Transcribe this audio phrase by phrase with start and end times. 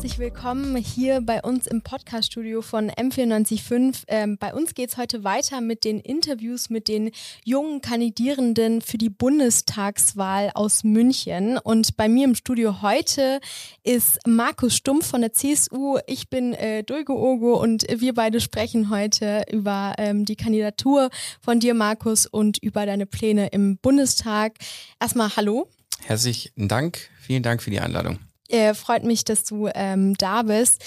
[0.00, 4.04] Herzlich willkommen hier bei uns im Podcast-Studio von M945.
[4.08, 7.10] Ähm, bei uns geht es heute weiter mit den Interviews mit den
[7.44, 11.58] jungen Kandidierenden für die Bundestagswahl aus München.
[11.58, 13.40] Und bei mir im Studio heute
[13.82, 15.98] ist Markus Stumpf von der CSU.
[16.06, 21.10] Ich bin äh, Dulgo Ogo und wir beide sprechen heute über ähm, die Kandidatur
[21.42, 24.54] von dir, Markus, und über deine Pläne im Bundestag.
[24.98, 25.68] Erstmal Hallo.
[26.02, 27.10] Herzlichen Dank.
[27.20, 28.18] Vielen Dank für die Einladung.
[28.50, 30.82] Äh, freut mich, dass du ähm, da bist.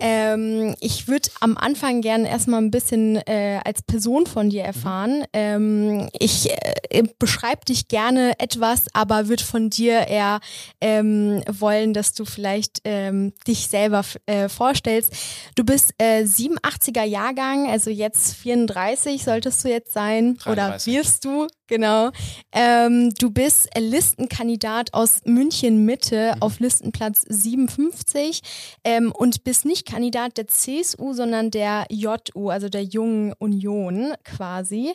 [0.00, 5.24] Ähm, ich würde am Anfang gerne erstmal ein bisschen äh, als Person von dir erfahren.
[5.34, 10.40] Ähm, ich äh, beschreibe dich gerne etwas, aber würde von dir eher
[10.80, 15.12] ähm, wollen, dass du vielleicht ähm, dich selber äh, vorstellst.
[15.54, 20.52] Du bist äh, 87er Jahrgang, also jetzt 34 solltest du jetzt sein 33.
[20.52, 22.10] oder wirst du, genau.
[22.52, 26.42] Ähm, du bist Listenkandidat aus München Mitte mhm.
[26.42, 28.42] auf Listenplatz 57
[28.84, 34.94] ähm, und bist nicht Kandidat der CSU, sondern der JU, also der Jungen Union quasi.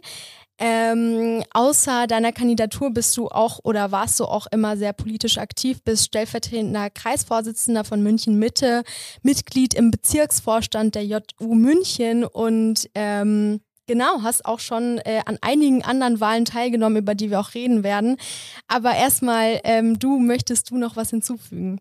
[0.58, 5.82] Ähm, außer deiner Kandidatur bist du auch oder warst du auch immer sehr politisch aktiv,
[5.84, 8.84] bist stellvertretender Kreisvorsitzender von München Mitte,
[9.22, 15.84] Mitglied im Bezirksvorstand der JU München und ähm, Genau, hast auch schon äh, an einigen
[15.84, 18.18] anderen Wahlen teilgenommen, über die wir auch reden werden.
[18.68, 21.80] Aber erstmal, ähm, du möchtest du noch was hinzufügen?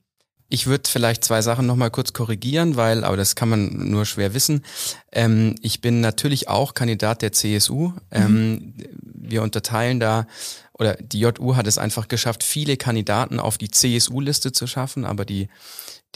[0.50, 4.34] Ich würde vielleicht zwei Sachen nochmal kurz korrigieren, weil, aber das kann man nur schwer
[4.34, 4.62] wissen.
[5.10, 7.92] Ähm, ich bin natürlich auch Kandidat der CSU.
[8.10, 8.74] Ähm, mhm.
[9.02, 10.26] Wir unterteilen da,
[10.74, 15.24] oder die JU hat es einfach geschafft, viele Kandidaten auf die CSU-Liste zu schaffen, aber
[15.24, 15.48] die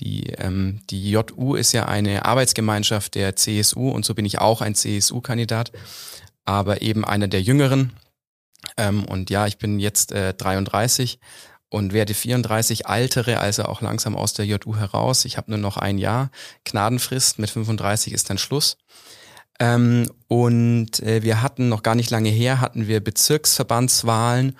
[0.01, 4.61] die, ähm, die JU ist ja eine Arbeitsgemeinschaft der CSU und so bin ich auch
[4.61, 5.73] ein CSU-Kandidat,
[6.45, 7.93] aber eben einer der Jüngeren.
[8.77, 11.19] Ähm, und ja, ich bin jetzt äh, 33
[11.71, 15.25] und werde 34, altere also auch langsam aus der JU heraus.
[15.25, 16.31] Ich habe nur noch ein Jahr
[16.65, 18.79] Gnadenfrist, mit 35 ist dann Schluss.
[19.61, 24.57] Ähm, und äh, wir hatten noch gar nicht lange her, hatten wir Bezirksverbandswahlen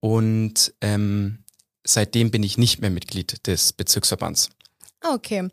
[0.00, 1.44] und ähm,
[1.84, 4.50] seitdem bin ich nicht mehr Mitglied des Bezirksverbands.
[5.04, 5.48] Okay.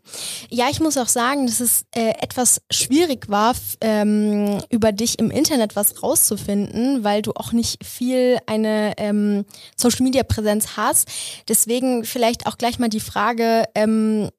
[0.50, 5.30] Ja, ich muss auch sagen, dass es äh, etwas schwierig war, ähm, über dich im
[5.30, 9.44] Internet was rauszufinden, weil du auch nicht viel eine ähm,
[9.76, 11.08] Social Media Präsenz hast.
[11.48, 14.30] Deswegen vielleicht auch gleich mal die Frage, ähm,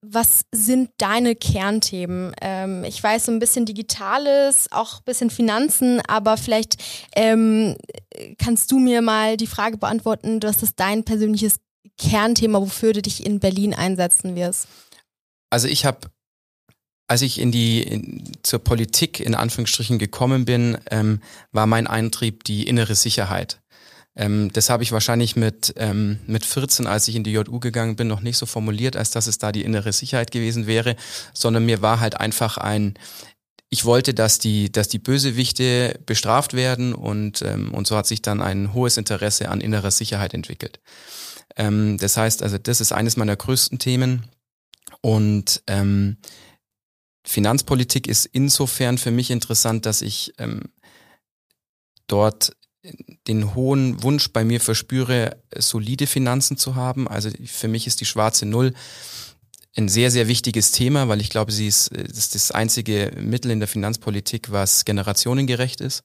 [0.00, 2.34] was sind deine Kernthemen?
[2.40, 6.76] Ähm, ich weiß so ein bisschen Digitales, auch ein bisschen Finanzen, aber vielleicht
[7.14, 7.76] ähm,
[8.38, 11.56] kannst du mir mal die Frage beantworten, was ist dein persönliches
[11.98, 14.68] Kernthema, wofür du dich in Berlin einsetzen wirst?
[15.50, 16.08] Also ich habe,
[17.08, 21.20] als ich in die in, zur Politik in Anführungsstrichen gekommen bin, ähm,
[21.52, 23.60] war mein Eintrieb die innere Sicherheit.
[24.16, 27.96] Ähm, das habe ich wahrscheinlich mit, ähm, mit 14, als ich in die JU gegangen
[27.96, 30.96] bin, noch nicht so formuliert, als dass es da die innere Sicherheit gewesen wäre,
[31.34, 32.94] sondern mir war halt einfach ein,
[33.68, 38.22] ich wollte, dass die, dass die Bösewichte bestraft werden und, ähm, und so hat sich
[38.22, 40.80] dann ein hohes Interesse an innerer Sicherheit entwickelt.
[41.56, 44.26] Ähm, das heißt, also das ist eines meiner größten Themen.
[45.00, 46.16] Und ähm,
[47.24, 50.62] Finanzpolitik ist insofern für mich interessant, dass ich ähm,
[52.06, 52.56] dort
[53.26, 57.08] den hohen Wunsch bei mir verspüre, solide Finanzen zu haben.
[57.08, 58.74] Also für mich ist die schwarze Null
[59.76, 63.58] ein sehr, sehr wichtiges Thema, weil ich glaube, sie ist, ist das einzige Mittel in
[63.58, 66.04] der Finanzpolitik, was generationengerecht ist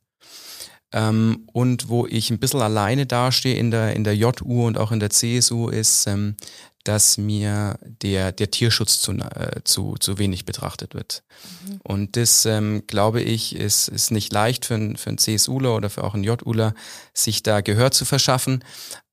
[0.94, 4.92] ähm, und wo ich ein bisschen alleine dastehe in der, in der JU und auch
[4.92, 6.36] in der CSU ist, ähm,
[6.84, 11.24] dass mir der, der Tierschutz zu, äh, zu, zu wenig betrachtet wird.
[11.44, 11.80] Mhm.
[11.84, 15.90] Und das, ähm, glaube ich, ist, ist nicht leicht für, ein, für einen CSUler oder
[15.90, 16.74] für auch einen JUler,
[17.14, 18.64] sich da Gehör zu verschaffen.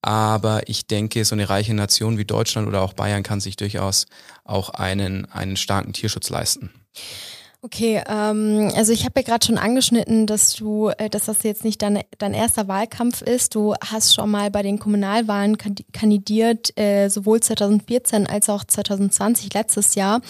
[0.01, 4.07] Aber ich denke, so eine reiche Nation wie Deutschland oder auch Bayern kann sich durchaus
[4.45, 6.71] auch einen, einen starken Tierschutz leisten.
[7.61, 11.65] Okay, ähm, also ich habe ja gerade schon angeschnitten, dass du, äh, dass das jetzt
[11.65, 13.57] nicht dein, dein erster Wahlkampf ist.
[13.57, 15.59] Du hast schon mal bei den Kommunalwahlen
[15.93, 20.21] kandidiert, äh, sowohl 2014 als auch 2020, letztes Jahr.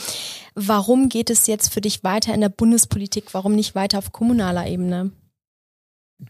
[0.54, 3.34] Warum geht es jetzt für dich weiter in der Bundespolitik?
[3.34, 5.12] Warum nicht weiter auf kommunaler Ebene?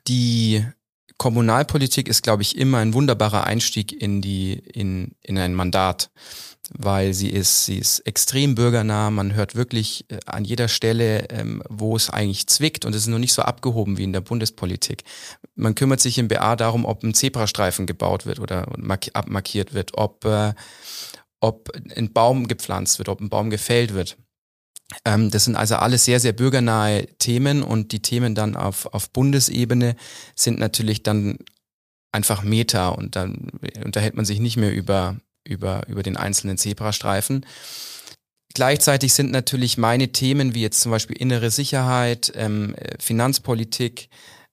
[0.08, 0.64] Die
[1.18, 6.10] Kommunalpolitik ist, glaube ich, immer ein wunderbarer Einstieg in die, in, in ein Mandat
[6.76, 9.10] weil sie ist, sie ist extrem bürgernah.
[9.10, 13.08] Man hört wirklich äh, an jeder Stelle, ähm, wo es eigentlich zwickt und es ist
[13.08, 15.04] noch nicht so abgehoben wie in der Bundespolitik.
[15.54, 18.66] Man kümmert sich im BA darum, ob ein Zebrastreifen gebaut wird oder
[19.14, 20.52] abmarkiert wird, ob, äh,
[21.40, 24.18] ob ein Baum gepflanzt wird, ob ein Baum gefällt wird.
[25.04, 29.10] Ähm, das sind also alles sehr, sehr bürgernahe Themen und die Themen dann auf, auf
[29.10, 29.96] Bundesebene
[30.34, 31.38] sind natürlich dann
[32.12, 33.50] einfach Meta und dann
[33.84, 37.44] unterhält man sich nicht mehr über, über, über den einzelnen Zebrastreifen.
[38.54, 44.08] Gleichzeitig sind natürlich meine Themen wie jetzt zum Beispiel innere Sicherheit, ähm, Finanzpolitik,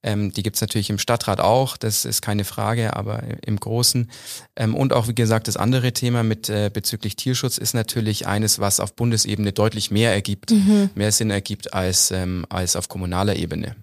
[0.05, 4.09] ähm, die gibt's natürlich im Stadtrat auch, das ist keine Frage, aber im Großen.
[4.55, 8.59] Ähm, und auch, wie gesagt, das andere Thema mit äh, bezüglich Tierschutz ist natürlich eines,
[8.59, 10.91] was auf Bundesebene deutlich mehr ergibt, mhm.
[10.93, 13.75] mehr Sinn ergibt als, ähm, als auf kommunaler Ebene.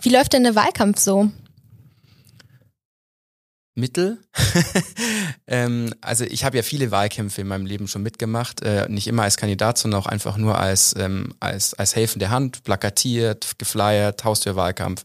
[0.00, 1.30] Wie läuft denn der Wahlkampf so?
[3.76, 4.18] Mittel.
[5.46, 9.22] ähm, also ich habe ja viele Wahlkämpfe in meinem Leben schon mitgemacht, äh, nicht immer
[9.22, 15.04] als Kandidat, sondern auch einfach nur als, ähm, als, als helfende Hand, plakatiert, geflyert, Haustürwahlkampf,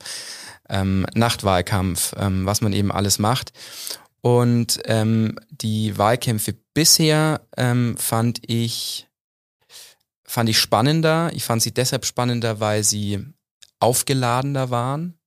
[0.70, 3.52] ähm, Nachtwahlkampf, ähm, was man eben alles macht.
[4.22, 9.08] Und ähm, die Wahlkämpfe bisher ähm, fand ich
[10.24, 11.30] fand ich spannender.
[11.34, 13.26] Ich fand sie deshalb spannender, weil sie
[13.80, 15.20] aufgeladener waren.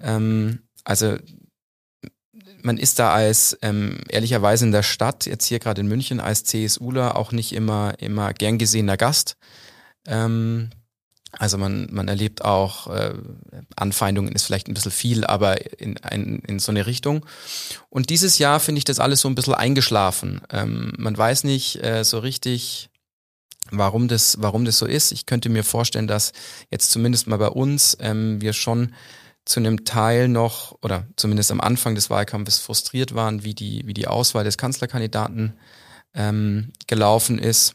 [0.00, 1.18] Ähm, also
[2.62, 6.44] man ist da als ähm, ehrlicherweise in der Stadt, jetzt hier gerade in München, als
[6.44, 9.36] CSUler auch nicht immer, immer gern gesehener Gast.
[10.06, 10.70] Ähm,
[11.38, 13.14] also man, man erlebt auch äh,
[13.74, 17.24] Anfeindungen ist vielleicht ein bisschen viel, aber in, in, in so eine Richtung.
[17.88, 20.42] Und dieses Jahr finde ich das alles so ein bisschen eingeschlafen.
[20.50, 22.90] Ähm, man weiß nicht äh, so richtig,
[23.70, 25.10] warum das, warum das so ist.
[25.12, 26.32] Ich könnte mir vorstellen, dass
[26.70, 28.92] jetzt zumindest mal bei uns ähm, wir schon
[29.44, 33.94] zu einem Teil noch oder zumindest am Anfang des Wahlkampfes frustriert waren, wie die, wie
[33.94, 35.58] die Auswahl des Kanzlerkandidaten
[36.14, 37.74] ähm, gelaufen ist.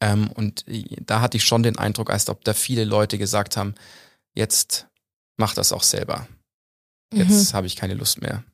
[0.00, 0.64] Ähm, und
[1.06, 3.74] da hatte ich schon den Eindruck, als ob da viele Leute gesagt haben,
[4.34, 4.86] jetzt
[5.36, 6.26] mach das auch selber.
[7.12, 7.56] Jetzt mhm.
[7.56, 8.44] habe ich keine Lust mehr.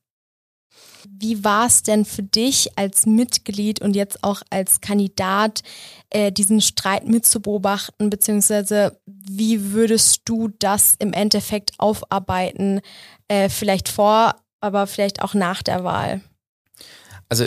[1.09, 5.63] Wie war es denn für dich als Mitglied und jetzt auch als Kandidat,
[6.11, 12.81] äh, diesen Streit mitzubeobachten, beziehungsweise wie würdest du das im Endeffekt aufarbeiten,
[13.29, 16.21] äh, vielleicht vor, aber vielleicht auch nach der Wahl?
[17.29, 17.47] Also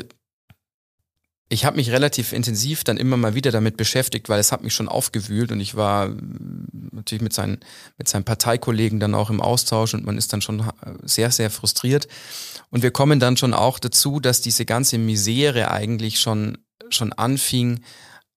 [1.52, 4.74] ich habe mich relativ intensiv dann immer mal wieder damit beschäftigt, weil es hat mich
[4.74, 6.16] schon aufgewühlt und ich war
[6.94, 7.60] natürlich mit seinen,
[7.98, 10.64] mit seinen Parteikollegen dann auch im Austausch und man ist dann schon
[11.04, 12.08] sehr, sehr frustriert.
[12.70, 16.58] Und wir kommen dann schon auch dazu, dass diese ganze Misere eigentlich schon,
[16.90, 17.82] schon anfing,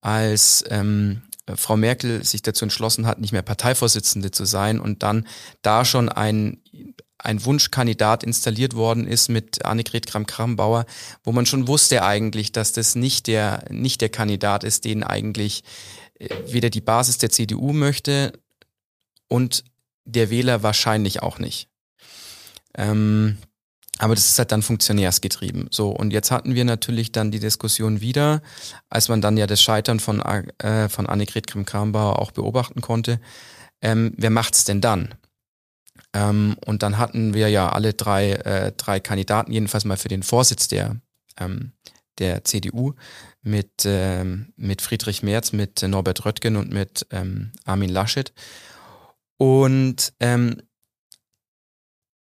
[0.00, 1.22] als ähm,
[1.54, 5.28] Frau Merkel sich dazu entschlossen hat, nicht mehr Parteivorsitzende zu sein und dann
[5.62, 6.62] da schon ein
[7.24, 10.84] ein Wunschkandidat installiert worden ist mit Annegret Kramp-Karrenbauer,
[11.22, 15.64] wo man schon wusste eigentlich, dass das nicht der, nicht der Kandidat ist, den eigentlich
[16.18, 18.32] äh, weder die Basis der CDU möchte
[19.28, 19.64] und
[20.04, 21.68] der Wähler wahrscheinlich auch nicht.
[22.76, 23.38] Ähm,
[23.98, 25.68] aber das ist halt dann funktionärsgetrieben.
[25.70, 28.42] So, und jetzt hatten wir natürlich dann die Diskussion wieder,
[28.90, 33.20] als man dann ja das Scheitern von, äh, von Annegret Kramp-Karrenbauer auch beobachten konnte.
[33.80, 35.14] Ähm, wer macht's denn dann?
[36.14, 40.22] Ähm, und dann hatten wir ja alle drei, äh, drei Kandidaten, jedenfalls mal für den
[40.22, 40.96] Vorsitz der,
[41.38, 41.72] ähm,
[42.18, 42.94] der CDU
[43.42, 48.32] mit, ähm, mit Friedrich Merz, mit Norbert Röttgen und mit ähm, Armin Laschet.
[49.36, 50.62] Und ähm,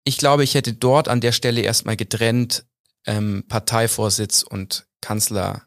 [0.04, 2.64] ich glaube, ich hätte dort an der Stelle erstmal getrennt
[3.06, 5.66] ähm, Parteivorsitz und Kanzler,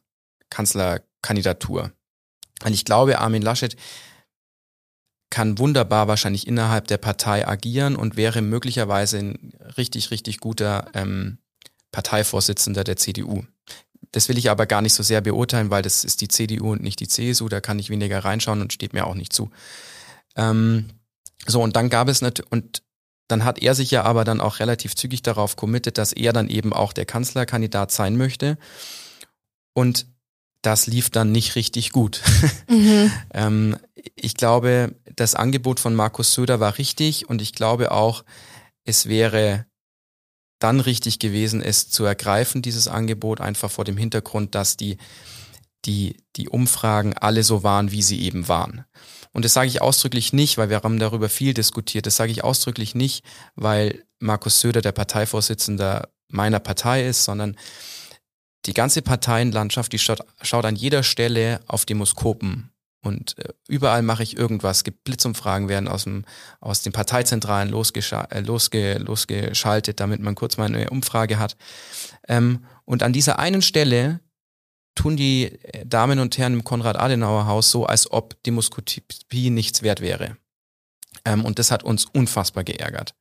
[0.50, 1.92] Kanzlerkandidatur.
[2.62, 3.76] Weil ich glaube, Armin Laschet
[5.30, 11.40] kann wunderbar wahrscheinlich innerhalb der Partei agieren und wäre möglicherweise ein richtig, richtig guter ähm,
[11.92, 13.44] Parteivorsitzender der CDU.
[14.12, 16.82] Das will ich aber gar nicht so sehr beurteilen, weil das ist die CDU und
[16.82, 19.50] nicht die CSU, da kann ich weniger reinschauen und steht mir auch nicht zu.
[20.36, 20.90] Ähm,
[21.46, 22.84] so, und dann gab es natürlich, und
[23.28, 26.50] dann hat er sich ja aber dann auch relativ zügig darauf committet, dass er dann
[26.50, 28.58] eben auch der Kanzlerkandidat sein möchte.
[29.74, 30.08] Und
[30.66, 32.22] das lief dann nicht richtig gut.
[32.68, 33.12] Mhm.
[33.34, 33.78] ähm,
[34.16, 38.24] ich glaube, das Angebot von Markus Söder war richtig und ich glaube auch,
[38.84, 39.66] es wäre
[40.60, 44.98] dann richtig gewesen, es zu ergreifen, dieses Angebot, einfach vor dem Hintergrund, dass die,
[45.86, 48.86] die, die Umfragen alle so waren, wie sie eben waren.
[49.34, 52.06] Und das sage ich ausdrücklich nicht, weil wir haben darüber viel diskutiert.
[52.06, 57.58] Das sage ich ausdrücklich nicht, weil Markus Söder der Parteivorsitzende meiner Partei ist, sondern
[58.66, 62.72] die ganze Parteienlandschaft, die schaut, schaut an jeder Stelle auf Demoskopen.
[63.02, 64.84] Und äh, überall mache ich irgendwas.
[64.84, 66.26] Gibt Blitzumfragen werden aus, dem,
[66.60, 71.56] aus den Parteizentralen äh, losge, losgeschaltet, damit man kurz mal eine Umfrage hat.
[72.28, 74.22] Ähm, und an dieser einen Stelle
[74.96, 80.38] tun die äh, Damen und Herren im Konrad-Adenauer-Haus so, als ob Demoskopie nichts wert wäre.
[81.26, 83.14] Ähm, und das hat uns unfassbar geärgert.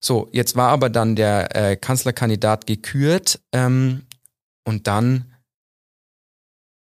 [0.00, 4.06] So, jetzt war aber dann der äh, Kanzlerkandidat gekürt ähm,
[4.64, 5.32] und dann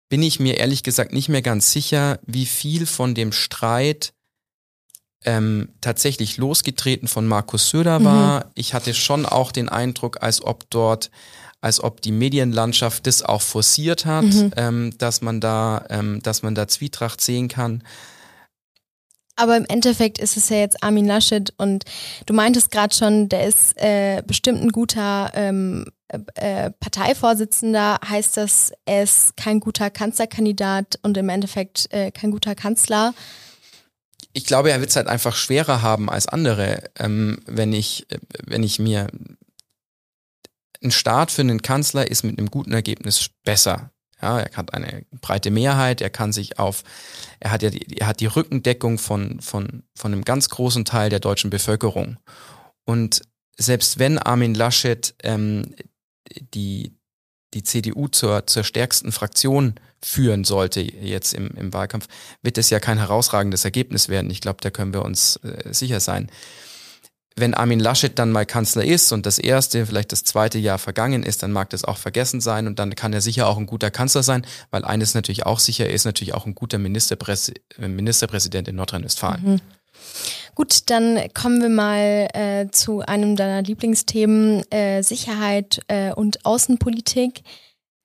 [0.09, 4.13] bin ich mir ehrlich gesagt nicht mehr ganz sicher, wie viel von dem Streit
[5.23, 8.45] ähm, tatsächlich losgetreten von Markus Söder war.
[8.45, 8.51] Mhm.
[8.53, 11.09] Ich hatte schon auch den Eindruck, als ob dort
[11.61, 14.51] als ob die Medienlandschaft das auch forciert hat, mhm.
[14.55, 17.81] ähm, dass man da, ähm, dass man da Zwietracht sehen kann.
[19.35, 21.83] Aber im Endeffekt ist es ja jetzt Armin Laschet und
[22.25, 25.85] du meintest gerade schon, der ist äh, bestimmt ein guter ähm,
[26.35, 27.99] äh, Parteivorsitzender.
[28.07, 33.13] Heißt das, er ist kein guter Kanzlerkandidat und im Endeffekt äh, kein guter Kanzler?
[34.31, 38.05] Ich glaube, er wird es halt einfach schwerer haben als andere, ähm, wenn ich,
[38.45, 39.07] wenn ich mir
[40.83, 43.91] ein Start für einen Kanzler ist mit einem guten Ergebnis besser.
[44.21, 46.83] Ja, er hat eine breite Mehrheit, er kann sich auf,
[47.39, 51.09] er hat ja die, er hat die Rückendeckung von, von, von einem ganz großen Teil
[51.09, 52.17] der deutschen Bevölkerung.
[52.85, 53.21] Und
[53.57, 55.75] selbst wenn Armin Laschet ähm,
[56.53, 56.97] die,
[57.53, 62.07] die CDU zur, zur stärksten Fraktion führen sollte jetzt im, im Wahlkampf,
[62.41, 64.29] wird es ja kein herausragendes Ergebnis werden.
[64.29, 66.29] Ich glaube, da können wir uns äh, sicher sein
[67.37, 71.23] wenn Armin Laschet dann mal Kanzler ist und das erste, vielleicht das zweite Jahr vergangen
[71.23, 73.91] ist, dann mag das auch vergessen sein und dann kann er sicher auch ein guter
[73.91, 78.77] Kanzler sein, weil eines natürlich auch sicher ist, natürlich auch ein guter Ministerpräs Ministerpräsident in
[78.77, 79.43] Nordrhein-Westfalen.
[79.43, 79.61] Mhm.
[80.55, 87.41] Gut, dann kommen wir mal äh, zu einem deiner Lieblingsthemen, äh, Sicherheit äh, und Außenpolitik.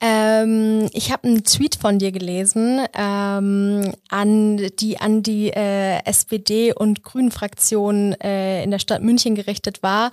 [0.00, 6.72] Ähm, ich habe einen Tweet von dir gelesen ähm, an die an die äh, SPD
[6.72, 10.10] und Grünen-Fraktion äh, in der Stadt München gerichtet war.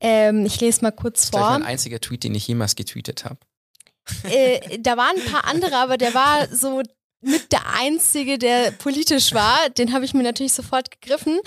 [0.00, 1.40] Ähm, ich lese mal kurz vor.
[1.40, 3.38] Das ist mein einziger Tweet, den ich jemals getweetet habe.
[4.24, 6.82] Äh, da waren ein paar andere, aber der war so
[7.22, 9.68] mit der einzige, der politisch war.
[9.70, 11.38] Den habe ich mir natürlich sofort gegriffen.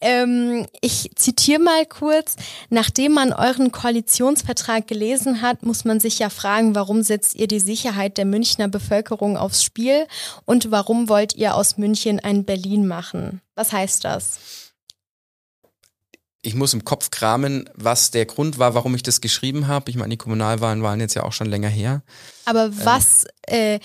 [0.00, 2.36] Ähm, ich zitiere mal kurz.
[2.68, 7.60] Nachdem man euren Koalitionsvertrag gelesen hat, muss man sich ja fragen, warum setzt ihr die
[7.60, 10.06] Sicherheit der Münchner Bevölkerung aufs Spiel
[10.44, 13.40] und warum wollt ihr aus München ein Berlin machen?
[13.54, 14.38] Was heißt das?
[16.42, 19.90] ich muss im Kopf kramen, was der Grund war, warum ich das geschrieben habe.
[19.90, 22.02] Ich meine, die Kommunalwahlen waren jetzt ja auch schon länger her.
[22.46, 23.80] Aber was, ähm, äh,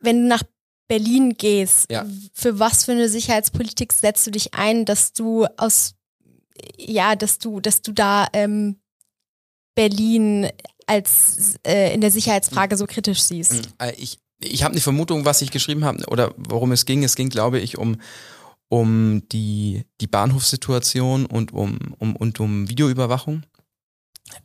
[0.00, 0.42] wenn du nach
[0.88, 2.04] Berlin gehst, ja.
[2.32, 5.94] für was für eine Sicherheitspolitik setzt du dich ein, dass du aus,
[6.76, 8.76] ja, dass du, dass du da ähm,
[9.74, 10.50] Berlin
[10.86, 13.52] als äh, in der Sicherheitsfrage so kritisch siehst?
[13.52, 17.02] Hm, äh, ich, ich habe eine Vermutung, was ich geschrieben habe oder worum es ging.
[17.02, 17.96] Es ging, glaube ich, um
[18.68, 23.44] um die die Bahnhofssituation und um um und um Videoüberwachung.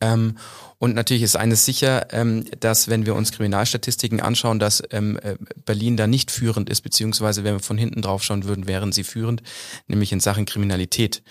[0.02, 0.38] Ähm,
[0.78, 5.36] und natürlich ist eines sicher, ähm, dass wenn wir uns Kriminalstatistiken anschauen, dass ähm, äh,
[5.66, 9.04] Berlin da nicht führend ist, beziehungsweise wenn wir von hinten drauf schauen würden, wären sie
[9.04, 9.44] führend,
[9.88, 11.24] nämlich in Sachen Kriminalität.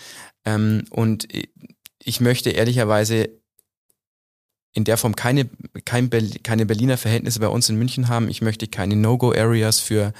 [0.44, 1.28] Ähm, und
[2.02, 3.30] ich möchte ehrlicherweise
[4.74, 5.48] in der Form keine,
[5.84, 8.28] kein Berli keine Berliner Verhältnisse bei uns in München haben.
[8.28, 10.12] Ich möchte keine No-Go-Areas für,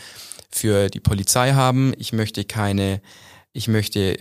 [0.50, 1.92] für die Polizei haben.
[1.99, 3.00] Ich möchte keine,
[3.52, 4.16] ich möchte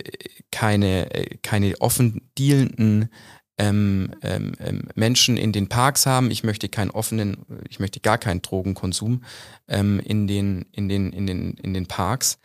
[0.50, 3.10] keine, äh, keine offen dealenden
[3.58, 6.30] ähm, ähm, ähm, Menschen in den Parks haben.
[6.30, 7.38] Ich möchte keinen offenen,
[7.68, 9.24] ich möchte gar keinen Drogenkonsum
[9.66, 12.38] ähm, in den in den in den in den Parks.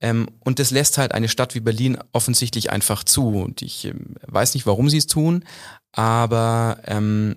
[0.00, 3.28] Ähm, und das lässt halt eine Stadt wie Berlin offensichtlich einfach zu.
[3.28, 5.44] Und ich ähm, weiß nicht, warum sie es tun,
[5.92, 7.36] aber ähm,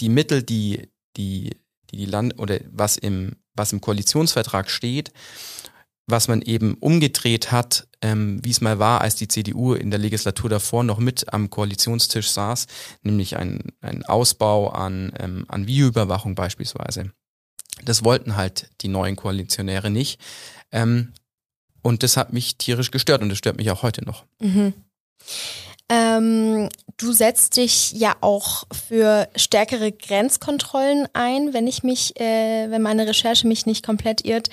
[0.00, 1.56] die Mittel, die die
[1.90, 5.12] die, Land oder was im was im Koalitionsvertrag steht,
[6.08, 10.00] was man eben umgedreht hat, ähm, wie es mal war, als die CDU in der
[10.00, 12.66] Legislatur davor noch mit am Koalitionstisch saß,
[13.02, 17.12] nämlich ein, ein Ausbau an, ähm, an Videoüberwachung beispielsweise.
[17.84, 20.20] Das wollten halt die neuen Koalitionäre nicht.
[20.72, 21.12] Ähm,
[21.82, 24.24] und das hat mich tierisch gestört und das stört mich auch heute noch.
[24.40, 24.74] Mhm.
[25.90, 32.82] Ähm, du setzt dich ja auch für stärkere Grenzkontrollen ein, wenn ich mich, äh, wenn
[32.82, 34.50] meine Recherche mich nicht komplett irrt.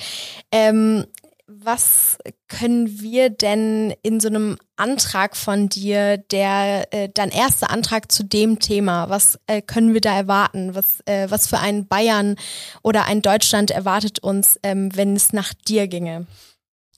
[0.52, 1.06] Ähm,
[1.48, 8.12] was können wir denn in so einem Antrag von dir, der äh, dein erster Antrag
[8.12, 10.74] zu dem Thema, was äh, können wir da erwarten?
[10.74, 12.36] Was, äh, was für ein Bayern
[12.82, 16.26] oder ein Deutschland erwartet uns, ähm, wenn es nach dir ginge?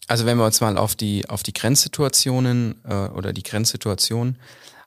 [0.08, 4.38] Also wenn wir uns mal auf die auf die Grenzsituationen äh, oder die Grenzsituation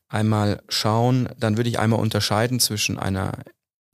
[0.08, 3.32] einmal schauen, dann würde ich einmal unterscheiden zwischen einer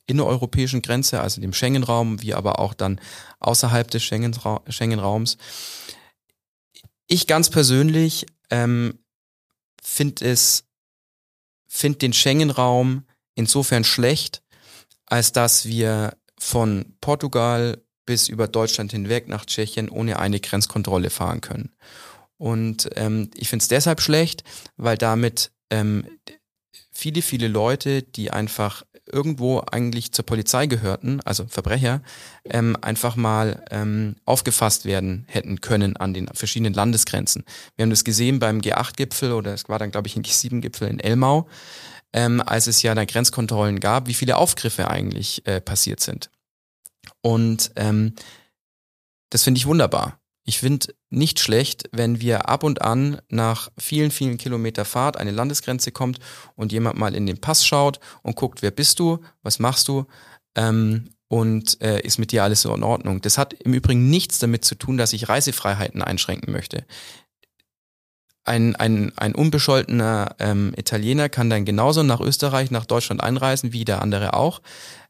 [0.07, 2.99] innereuropäischen Grenze, also dem Schengen-Raum, wie aber auch dann
[3.39, 5.37] außerhalb des Schengen-Raums.
[7.07, 8.99] Ich ganz persönlich ähm,
[9.81, 10.63] finde es,
[11.67, 14.41] finde den Schengen-Raum insofern schlecht,
[15.05, 21.41] als dass wir von Portugal bis über Deutschland hinweg nach Tschechien ohne eine Grenzkontrolle fahren
[21.41, 21.75] können.
[22.37, 24.43] Und ähm, ich finde es deshalb schlecht,
[24.77, 26.07] weil damit ähm,
[26.91, 32.01] viele, viele Leute, die einfach irgendwo eigentlich zur Polizei gehörten, also Verbrecher,
[32.45, 37.43] ähm, einfach mal ähm, aufgefasst werden hätten können an den verschiedenen Landesgrenzen.
[37.75, 40.99] Wir haben das gesehen beim G8-Gipfel oder es war dann, glaube ich, ein G7-Gipfel in
[40.99, 41.47] Elmau,
[42.13, 46.29] ähm, als es ja da Grenzkontrollen gab, wie viele Aufgriffe eigentlich äh, passiert sind.
[47.21, 48.13] Und ähm,
[49.29, 50.16] das finde ich wunderbar.
[50.49, 55.31] Ich finde nicht schlecht, wenn wir ab und an nach vielen, vielen Kilometer Fahrt eine
[55.31, 56.19] Landesgrenze kommt
[56.55, 60.05] und jemand mal in den Pass schaut und guckt, wer bist du, was machst du
[60.55, 63.19] ähm, und äh, ist mit dir alles so in Ordnung.
[63.19, 66.85] Das hat im Übrigen nichts damit zu tun, dass ich Reisefreiheiten einschränken möchte.
[68.45, 73.83] Ein, ein, ein unbescholtener ähm, Italiener kann dann genauso nach Österreich, nach Deutschland einreisen, wie
[73.83, 74.61] der andere auch.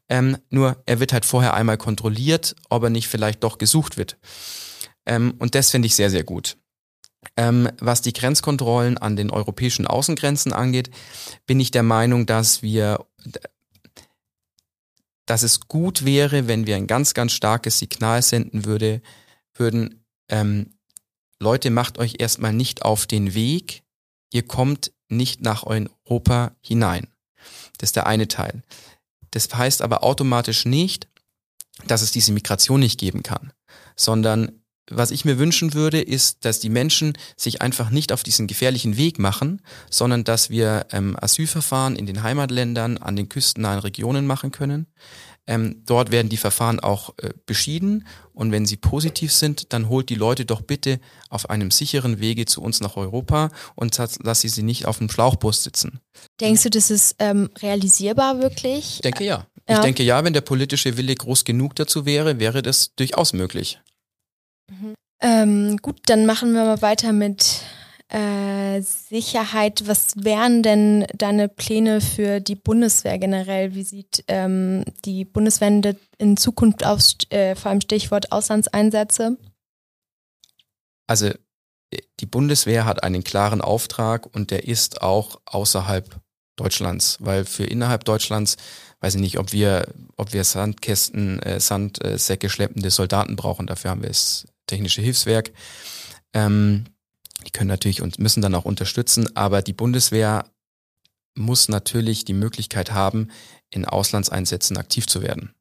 [0.08, 4.16] Ähm, nur er wird halt vorher einmal kontrolliert, ob er nicht vielleicht doch gesucht wird.
[5.08, 6.56] Ähm, und das finde ich sehr, sehr gut.
[7.36, 10.90] Ähm, was die Grenzkontrollen an den europäischen Außengrenzen angeht,
[11.46, 13.04] bin ich der Meinung, dass wir,
[15.26, 19.02] dass es gut wäre, wenn wir ein ganz, ganz starkes Signal senden würde,
[19.54, 20.74] würden, ähm,
[21.40, 23.82] Leute, macht euch erstmal nicht auf den Weg,
[24.32, 27.08] ihr kommt nicht nach Europa hinein.
[27.78, 28.62] Das ist der eine Teil.
[29.30, 31.08] Das heißt aber automatisch nicht,
[31.86, 33.52] dass es diese Migration nicht geben kann,
[33.96, 38.46] sondern was ich mir wünschen würde, ist, dass die Menschen sich einfach nicht auf diesen
[38.46, 44.26] gefährlichen Weg machen, sondern dass wir ähm, Asylverfahren in den Heimatländern an den küstennahen Regionen
[44.26, 44.86] machen können.
[45.48, 50.10] Ähm, dort werden die Verfahren auch äh, beschieden und wenn sie positiv sind, dann holt
[50.10, 54.50] die Leute doch bitte auf einem sicheren Wege zu uns nach Europa und lass sie
[54.50, 56.00] sie nicht auf dem Schlauchbus sitzen.
[56.38, 58.96] Denkst du, das ist ähm, realisierbar wirklich?
[58.96, 59.46] Ich denke ja.
[59.66, 59.76] ja.
[59.76, 63.80] Ich denke ja, wenn der politische Wille groß genug dazu wäre, wäre das durchaus möglich.
[65.20, 67.62] Ähm, gut, dann machen wir mal weiter mit
[68.08, 69.82] äh, Sicherheit.
[69.86, 73.74] Was wären denn deine Pläne für die Bundeswehr generell?
[73.74, 79.36] Wie sieht ähm, die Bundeswehr in Zukunft aus, äh, vor allem Stichwort Auslandseinsätze?
[81.06, 81.30] Also
[82.20, 86.20] die Bundeswehr hat einen klaren Auftrag und der ist auch außerhalb
[86.56, 88.56] Deutschlands, weil für innerhalb Deutschlands
[89.00, 93.66] weiß ich nicht, ob wir, ob wir Sandkästen, äh, Sandsäcke schleppende Soldaten brauchen.
[93.66, 95.50] Dafür haben wir es technische Hilfswerk.
[96.32, 96.84] Ähm,
[97.46, 100.44] die können natürlich und müssen dann auch unterstützen, aber die Bundeswehr
[101.34, 103.28] muss natürlich die Möglichkeit haben,
[103.70, 105.54] in Auslandseinsätzen aktiv zu werden.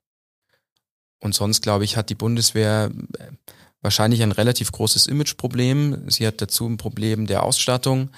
[1.19, 3.31] Und sonst, glaube ich, hat die Bundeswehr äh,
[3.81, 6.09] wahrscheinlich ein relativ großes Imageproblem.
[6.09, 8.11] Sie hat dazu ein Problem der Ausstattung.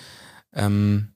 [0.54, 1.14] Ähm,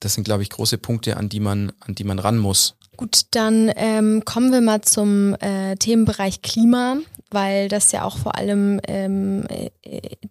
[0.00, 2.76] das sind, glaube ich, große Punkte, an die man, an die man ran muss.
[3.00, 6.98] Gut, dann ähm, kommen wir mal zum äh, Themenbereich Klima,
[7.30, 9.70] weil das ja auch vor allem ähm, äh,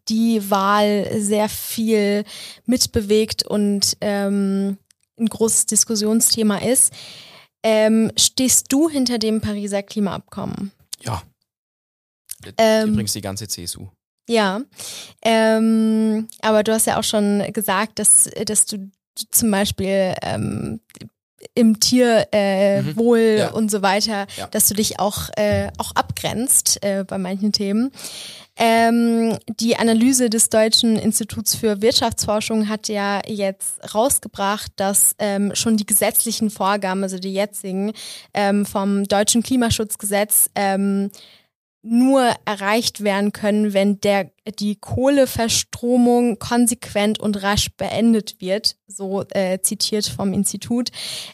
[0.07, 2.25] die Wahl sehr viel
[2.67, 4.77] mitbewegt und ähm,
[5.19, 6.93] ein großes Diskussionsthema ist.
[7.63, 10.71] Ähm, stehst du hinter dem Pariser Klimaabkommen?
[11.01, 11.23] Ja.
[12.59, 13.87] Ähm, Übrigens die ganze CSU.
[14.27, 14.61] Ja,
[15.23, 18.91] ähm, aber du hast ja auch schon gesagt, dass, dass du
[19.31, 20.81] zum Beispiel ähm,
[21.59, 23.37] im Tierwohl äh, mhm.
[23.37, 23.51] ja.
[23.51, 24.47] und so weiter, ja.
[24.47, 27.91] dass du dich auch, äh, auch abgrenzt äh, bei manchen Themen.
[28.61, 35.77] Ähm, die Analyse des Deutschen Instituts für Wirtschaftsforschung hat ja jetzt rausgebracht, dass ähm, schon
[35.77, 37.93] die gesetzlichen Vorgaben, also die jetzigen,
[38.33, 41.09] ähm, vom deutschen Klimaschutzgesetz ähm,
[41.81, 49.59] nur erreicht werden können, wenn der, die Kohleverstromung konsequent und rasch beendet wird, so äh,
[49.61, 50.89] zitiert vom Institut.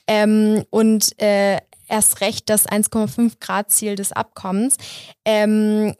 [0.07, 4.77] Ähm, und äh, erst recht das 1,5 Grad Ziel des Abkommens.
[5.25, 5.95] Ähm,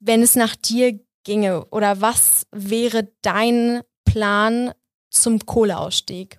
[0.00, 4.72] wenn es nach dir ginge, oder was wäre dein Plan
[5.10, 6.37] zum Kohleausstieg?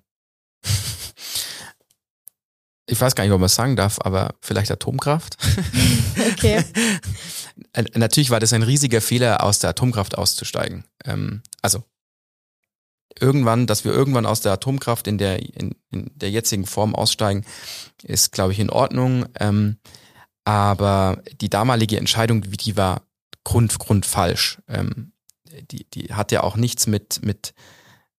[2.89, 5.37] Ich weiß gar nicht, ob man es sagen darf, aber vielleicht Atomkraft.
[6.33, 6.63] Okay.
[7.95, 10.85] Natürlich war das ein riesiger Fehler, aus der Atomkraft auszusteigen.
[11.05, 11.83] Ähm, also
[13.19, 17.45] irgendwann, dass wir irgendwann aus der Atomkraft in der, in, in der jetzigen Form aussteigen,
[18.03, 19.25] ist, glaube ich, in Ordnung.
[19.39, 19.77] Ähm,
[20.45, 23.03] aber die damalige Entscheidung, wie die war
[23.43, 24.59] grund, grundfalsch.
[24.67, 25.11] Ähm,
[25.71, 27.53] die, die hat ja auch nichts mit, mit,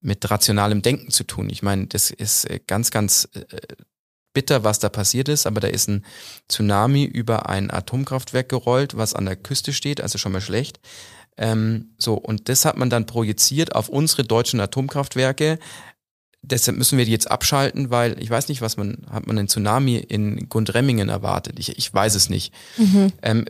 [0.01, 1.49] mit rationalem Denken zu tun.
[1.51, 3.45] Ich meine, das ist ganz, ganz äh,
[4.33, 6.05] bitter, was da passiert ist, aber da ist ein
[6.49, 10.81] Tsunami über ein Atomkraftwerk gerollt, was an der Küste steht, also schon mal schlecht.
[11.37, 15.59] Ähm, so, und das hat man dann projiziert auf unsere deutschen Atomkraftwerke.
[16.43, 19.49] Deshalb müssen wir die jetzt abschalten, weil ich weiß nicht, was man, hat man einen
[19.49, 21.59] Tsunami in Gundremmingen erwartet?
[21.59, 22.55] Ich, ich weiß es nicht.
[22.77, 23.13] Mhm.
[23.23, 23.45] Ähm,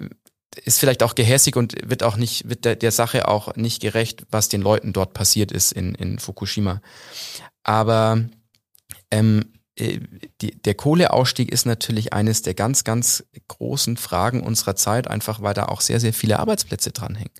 [0.64, 4.24] ist vielleicht auch gehässig und wird auch nicht, wird der, der Sache auch nicht gerecht,
[4.30, 6.80] was den Leuten dort passiert ist in, in Fukushima.
[7.62, 8.24] Aber
[9.10, 9.59] Ähm, äh,
[10.40, 15.54] die, der Kohleausstieg ist natürlich eines der ganz, ganz großen Fragen unserer Zeit, einfach weil
[15.54, 17.32] da auch sehr, sehr viele Arbeitsplätze dranhängen.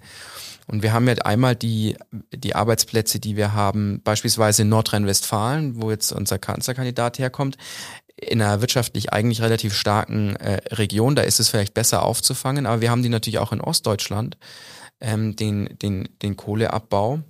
[0.66, 1.96] Und wir haben ja einmal die,
[2.32, 7.56] die Arbeitsplätze, die wir haben, beispielsweise in Nordrhein-Westfalen, wo jetzt unser Kanzlerkandidat herkommt,
[8.16, 12.80] in einer wirtschaftlich eigentlich relativ starken äh, Region, da ist es vielleicht besser aufzufangen, aber
[12.80, 14.36] wir haben die natürlich auch in Ostdeutschland,
[15.00, 17.20] ähm, den, den, den Kohleabbau.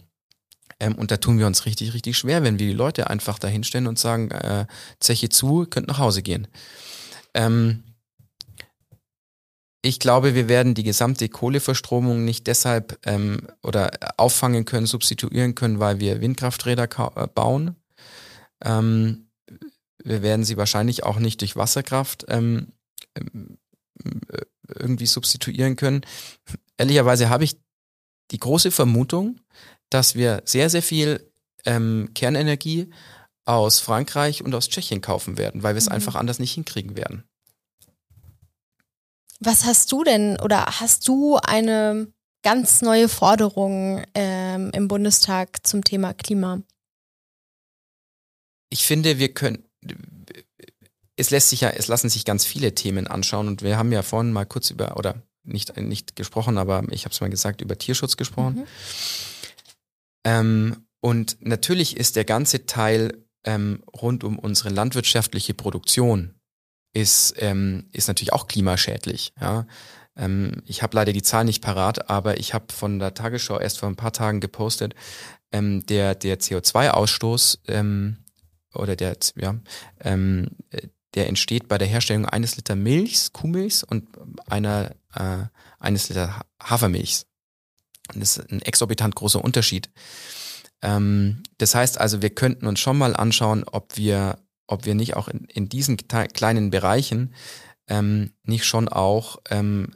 [0.81, 3.87] Ähm, und da tun wir uns richtig, richtig schwer, wenn wir die Leute einfach dahinstellen
[3.87, 4.67] und sagen, äh,
[4.99, 6.49] Zeche zu, könnt nach Hause gehen.
[7.35, 7.85] Ähm,
[9.83, 15.79] ich glaube, wir werden die gesamte Kohleverstromung nicht deshalb ähm, oder auffangen können, substituieren können,
[15.79, 17.77] weil wir Windkrafträder äh, bauen.
[18.63, 19.31] Ähm,
[20.03, 22.73] wir werden sie wahrscheinlich auch nicht durch Wasserkraft ähm,
[23.15, 23.59] ähm,
[24.69, 26.03] irgendwie substituieren können.
[26.77, 27.59] Ehrlicherweise habe ich
[28.31, 29.41] die große Vermutung,
[29.91, 31.31] dass wir sehr, sehr viel
[31.65, 32.91] ähm, Kernenergie
[33.45, 35.97] aus Frankreich und aus Tschechien kaufen werden, weil wir es mhm.
[35.97, 37.25] einfach anders nicht hinkriegen werden.
[39.41, 45.83] Was hast du denn oder hast du eine ganz neue Forderung ähm, im Bundestag zum
[45.83, 46.63] Thema Klima?
[48.69, 49.65] Ich finde, wir können,
[51.17, 54.03] es lässt sich ja, es lassen sich ganz viele Themen anschauen und wir haben ja
[54.03, 57.77] vorhin mal kurz über, oder nicht, nicht gesprochen, aber ich habe es mal gesagt, über
[57.77, 58.57] Tierschutz gesprochen.
[58.57, 58.67] Mhm.
[60.25, 66.35] Ähm, und natürlich ist der ganze Teil ähm, rund um unsere landwirtschaftliche Produktion
[66.93, 69.33] ist, ähm, ist natürlich auch klimaschädlich.
[69.41, 69.67] Ja?
[70.17, 73.79] Ähm, ich habe leider die Zahl nicht parat, aber ich habe von der Tagesschau erst
[73.79, 74.95] vor ein paar Tagen gepostet,
[75.53, 78.19] ähm, der, der CO2-Ausstoß ähm,
[78.75, 79.57] oder der, ja,
[80.01, 80.49] ähm,
[81.15, 84.07] der entsteht bei der Herstellung eines Liter Milchs, Kuhmilchs und
[84.47, 85.47] einer äh,
[85.81, 87.27] eines Liter Hafermilchs.
[88.15, 89.91] Das ist ein exorbitant großer Unterschied.
[90.83, 95.17] Ähm, das heißt also, wir könnten uns schon mal anschauen, ob wir, ob wir nicht
[95.17, 97.35] auch in, in diesen kleinen Bereichen
[97.89, 99.93] ähm, nicht schon auch ähm,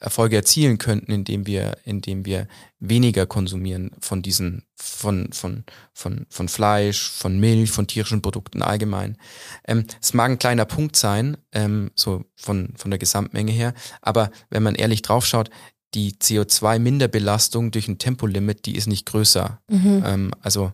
[0.00, 2.46] Erfolge erzielen könnten, indem wir, indem wir
[2.78, 9.16] weniger konsumieren von diesen, von, von, von, von Fleisch, von Milch, von tierischen Produkten allgemein.
[9.66, 14.30] Ähm, es mag ein kleiner Punkt sein, ähm, so von, von der Gesamtmenge her, aber
[14.50, 15.50] wenn man ehrlich draufschaut,
[15.94, 19.60] die CO2-Minderbelastung durch ein Tempolimit, die ist nicht größer.
[19.68, 20.02] Mhm.
[20.06, 20.72] Ähm, also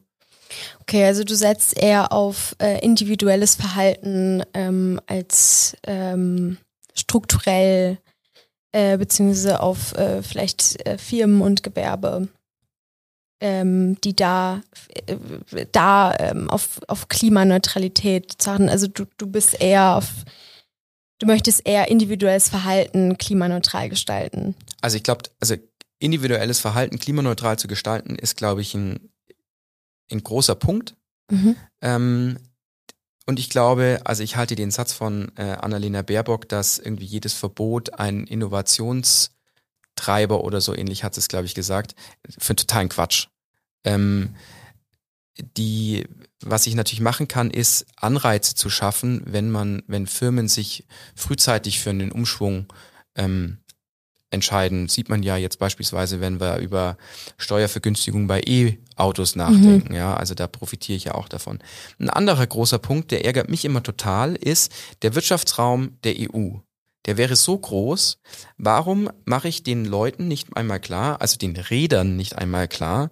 [0.81, 6.59] Okay, also du setzt eher auf äh, individuelles Verhalten ähm, als ähm,
[6.94, 7.98] strukturell
[8.72, 12.29] äh, beziehungsweise auf äh, vielleicht äh, Firmen und Gewerbe,
[13.40, 14.62] ähm, die da,
[15.07, 18.68] äh, da ähm, auf, auf Klimaneutralität zahlen.
[18.68, 20.09] Also du, du bist eher auf,
[21.20, 24.55] du möchtest eher individuelles Verhalten klimaneutral gestalten.
[24.85, 25.57] Also ich glaube, also
[25.99, 29.09] individuelles Verhalten klimaneutral zu gestalten, ist, glaube ich, ein,
[30.12, 30.94] ein großer Punkt.
[31.31, 31.57] Mhm.
[31.81, 32.37] Ähm,
[33.25, 37.33] und ich glaube, also ich halte den Satz von äh, Annalena Baerbock, dass irgendwie jedes
[37.33, 41.94] Verbot ein Innovationstreiber oder so ähnlich hat es, glaube ich, gesagt,
[42.37, 43.29] für totalen Quatsch.
[43.85, 44.35] Ähm,
[45.57, 46.07] die,
[46.42, 51.81] was ich natürlich machen kann, ist Anreize zu schaffen, wenn man, wenn Firmen sich frühzeitig
[51.81, 52.70] für einen Umschwung
[53.14, 53.63] ähm,
[54.35, 54.88] entscheiden.
[54.88, 56.97] Sieht man ja jetzt beispielsweise, wenn wir über
[57.38, 59.92] Steuervergünstigung bei E-Autos nachdenken.
[59.92, 59.97] Mhm.
[59.97, 61.61] Ja, also da profitiere ich ja auch davon.
[61.99, 66.59] Ein anderer großer Punkt, der ärgert mich immer total, ist der Wirtschaftsraum der EU.
[67.07, 68.18] Der wäre so groß.
[68.57, 73.11] Warum mache ich den Leuten nicht einmal klar, also den Rädern nicht einmal klar,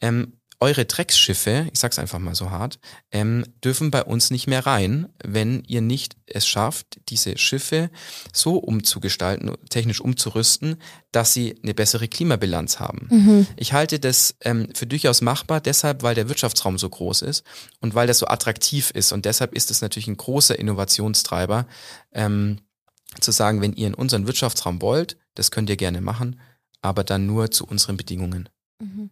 [0.00, 2.78] ähm, eure Drecksschiffe, ich sag's einfach mal so hart,
[3.10, 7.90] ähm, dürfen bei uns nicht mehr rein, wenn ihr nicht es schafft, diese Schiffe
[8.32, 10.76] so umzugestalten, technisch umzurüsten,
[11.12, 13.08] dass sie eine bessere Klimabilanz haben.
[13.10, 13.46] Mhm.
[13.56, 17.44] Ich halte das ähm, für durchaus machbar, deshalb, weil der Wirtschaftsraum so groß ist
[17.80, 19.12] und weil das so attraktiv ist.
[19.12, 21.66] Und deshalb ist es natürlich ein großer Innovationstreiber,
[22.12, 22.60] ähm,
[23.20, 26.40] zu sagen, wenn ihr in unseren Wirtschaftsraum wollt, das könnt ihr gerne machen,
[26.82, 28.48] aber dann nur zu unseren Bedingungen.
[28.80, 29.10] Mhm.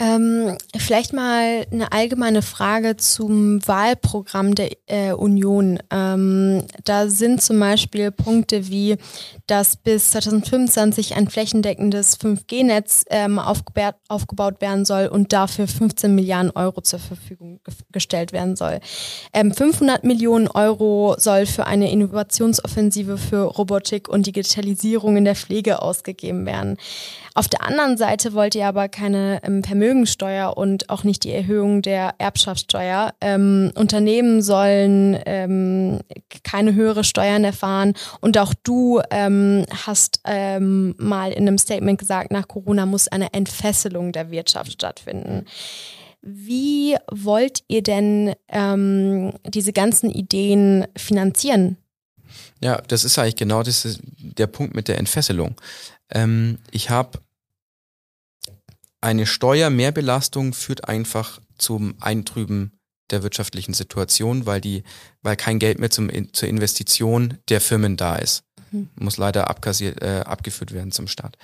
[0.00, 5.78] Ähm, vielleicht mal eine allgemeine Frage zum Wahlprogramm der äh, Union.
[5.88, 8.96] Ähm, da sind zum Beispiel Punkte wie,
[9.46, 16.80] dass bis 2025 ein flächendeckendes 5G-Netz ähm, aufgebaut, werden soll und dafür 15 Milliarden Euro
[16.80, 17.60] zur Verfügung
[17.92, 18.80] gestellt werden soll.
[19.32, 25.82] 500 ähm, Millionen Euro soll für eine Innovationsoffensive für Robotik und Digitalisierung in der Pflege
[25.82, 26.78] ausgegeben werden.
[27.36, 31.82] Auf der anderen Seite wollt ihr aber keine ähm, Vermögensteuer und auch nicht die Erhöhung
[31.82, 33.12] der Erbschaftssteuer.
[33.20, 35.98] Ähm, Unternehmen sollen ähm,
[36.44, 42.30] keine höhere Steuern erfahren und auch du ähm, hast ähm, mal in einem Statement gesagt,
[42.30, 45.44] nach Corona muss eine Entfesselung der Wirtschaft stattfinden.
[46.22, 51.78] Wie wollt ihr denn ähm, diese ganzen Ideen finanzieren?
[52.62, 55.56] Ja, das ist eigentlich genau das der Punkt mit der Entfesselung.
[56.10, 57.18] Ähm, ich habe
[59.04, 62.72] eine Steuermehrbelastung führt einfach zum Eintrüben
[63.10, 64.82] der wirtschaftlichen Situation, weil die,
[65.20, 68.44] weil kein Geld mehr zum, zur Investition der Firmen da ist.
[68.70, 68.88] Mhm.
[68.98, 71.36] Muss leider abkassiert, äh, abgeführt werden zum Staat.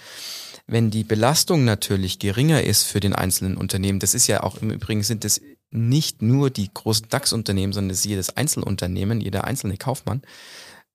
[0.66, 4.70] Wenn die Belastung natürlich geringer ist für den einzelnen Unternehmen, das ist ja auch im
[4.70, 9.77] Übrigen sind es nicht nur die großen DAX-Unternehmen, sondern es ist jedes Einzelunternehmen, jeder einzelne
[9.77, 10.23] Kaufmann,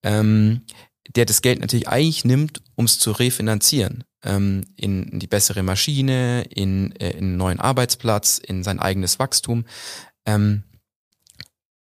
[0.01, 0.61] ähm,
[1.15, 6.43] der das Geld natürlich eigentlich nimmt, um es zu refinanzieren ähm, in, die bessere Maschine,
[6.43, 9.65] in, äh, in einen neuen Arbeitsplatz, in sein eigenes Wachstum.
[10.25, 10.63] Ähm,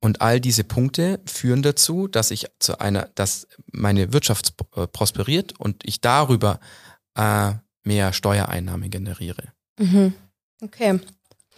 [0.00, 5.58] und all diese Punkte führen dazu, dass ich zu einer, dass meine Wirtschaft äh, prosperiert
[5.58, 6.60] und ich darüber
[7.14, 9.52] äh, mehr Steuereinnahme generiere.
[9.78, 10.12] Mhm.
[10.62, 11.00] Okay.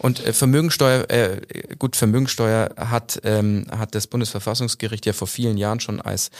[0.01, 1.41] Und äh, Vermögensteuer, äh,
[1.77, 6.31] gut, Vermögensteuer hat, ähm, hat das Bundesverfassungsgericht ja vor vielen Jahren schon als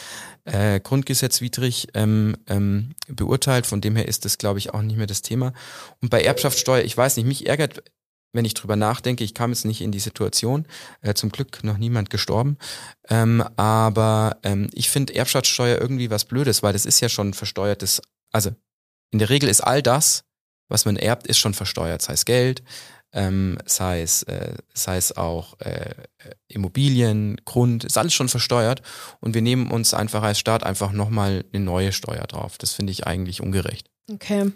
[0.44, 3.66] äh, grundgesetzwidrig ähm, ähm, beurteilt.
[3.66, 5.52] Von dem her ist das, glaube ich, auch nicht mehr das Thema.
[6.00, 7.82] Und bei Erbschaftssteuer, ich weiß nicht, mich ärgert,
[8.32, 10.66] wenn ich drüber nachdenke, ich kam jetzt nicht in die Situation,
[11.02, 12.56] äh, zum Glück noch niemand gestorben,
[13.08, 18.00] ähm, aber ähm, ich finde Erbschaftssteuer irgendwie was Blödes, weil das ist ja schon versteuertes,
[18.30, 18.50] also
[19.10, 20.24] in der Regel ist all das,
[20.68, 22.62] was man erbt, ist schon versteuert, sei es Geld,
[23.12, 25.94] ähm, sei, es, äh, sei es auch äh,
[26.48, 28.82] Immobilien, Grund, ist alles schon versteuert
[29.20, 32.58] und wir nehmen uns einfach als Staat einfach nochmal eine neue Steuer drauf.
[32.58, 33.88] Das finde ich eigentlich ungerecht.
[34.12, 34.52] Okay.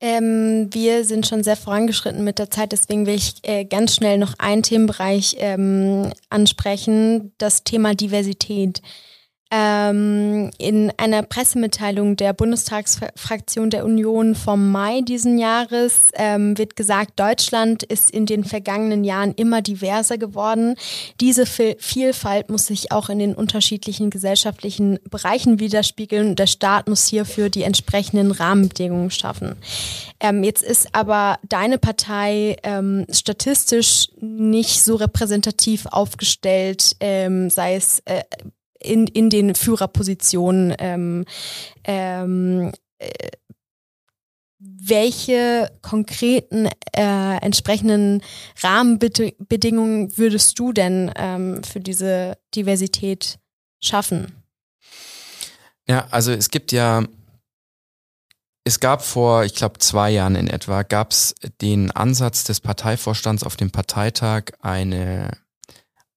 [0.00, 4.18] Ähm, wir sind schon sehr vorangeschritten mit der Zeit, deswegen will ich äh, ganz schnell
[4.18, 8.80] noch einen Themenbereich ähm, ansprechen, das Thema Diversität.
[9.50, 17.18] Ähm, in einer Pressemitteilung der Bundestagsfraktion der Union vom Mai diesen Jahres ähm, wird gesagt,
[17.18, 20.76] Deutschland ist in den vergangenen Jahren immer diverser geworden.
[21.20, 27.48] Diese Vielfalt muss sich auch in den unterschiedlichen gesellschaftlichen Bereichen widerspiegeln der Staat muss hierfür
[27.48, 29.56] die entsprechenden Rahmenbedingungen schaffen.
[30.20, 38.00] Ähm, jetzt ist aber deine Partei ähm, statistisch nicht so repräsentativ aufgestellt, ähm, sei es
[38.04, 38.22] äh,
[38.80, 41.24] in, in den Führerpositionen ähm,
[41.84, 43.08] ähm, äh,
[44.60, 48.22] welche konkreten äh, entsprechenden
[48.60, 53.38] Rahmenbedingungen würdest du denn ähm, für diese Diversität
[53.80, 54.42] schaffen?
[55.86, 57.04] Ja, also es gibt ja,
[58.64, 63.44] es gab vor, ich glaube, zwei Jahren in etwa, gab es den Ansatz des Parteivorstands
[63.44, 65.30] auf dem Parteitag, eine,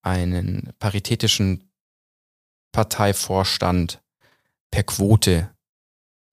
[0.02, 1.71] einen paritätischen
[2.72, 4.02] Parteivorstand
[4.72, 5.54] per Quote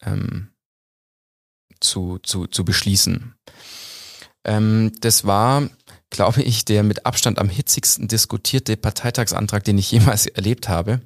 [0.02, 0.52] ähm,
[1.80, 3.34] zu, zu, zu beschließen.
[4.44, 5.68] Ähm, das war,
[6.10, 11.00] glaube ich, der mit Abstand am hitzigsten diskutierte Parteitagsantrag, den ich jemals erlebt habe,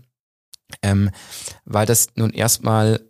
[0.83, 1.11] ähm,
[1.64, 3.01] weil das nun erstmal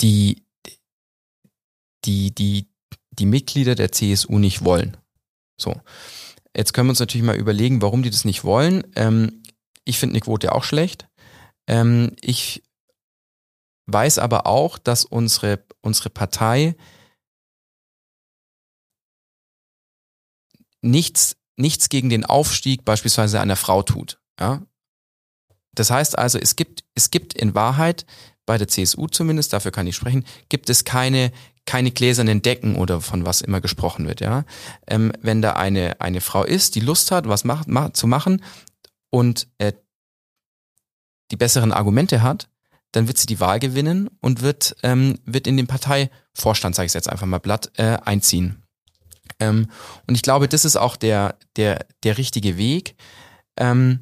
[0.00, 0.44] die,
[2.04, 2.68] die, die,
[3.10, 4.96] die Mitglieder der CSU nicht wollen.
[5.58, 5.80] So.
[6.56, 8.84] Jetzt können wir uns natürlich mal überlegen, warum die das nicht wollen.
[8.94, 9.42] Ähm,
[9.84, 11.08] ich finde eine Quote auch schlecht.
[11.66, 12.62] Ähm, ich
[13.86, 16.76] weiß aber auch, dass unsere, unsere Partei
[20.80, 24.20] nichts, nichts gegen den Aufstieg beispielsweise einer Frau tut.
[24.38, 24.62] Ja?
[25.74, 28.06] Das heißt also, es gibt, es gibt in Wahrheit
[28.46, 31.32] bei der CSU zumindest, dafür kann ich sprechen, gibt es keine,
[31.66, 34.44] keine gläsernen Decken oder von was immer gesprochen wird, ja.
[34.86, 38.42] Ähm, wenn da eine, eine Frau ist, die Lust hat, was macht, macht, zu machen
[39.10, 39.72] und äh,
[41.30, 42.48] die besseren Argumente hat,
[42.92, 46.94] dann wird sie die Wahl gewinnen und wird, ähm, wird in den Parteivorstand, sage ich
[46.94, 48.62] jetzt einfach mal blatt, äh, einziehen.
[49.40, 49.68] Ähm,
[50.06, 52.94] und ich glaube, das ist auch der, der, der richtige Weg.
[53.56, 54.00] Ähm,